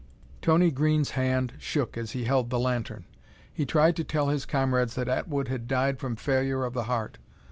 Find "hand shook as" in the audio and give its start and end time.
1.11-2.13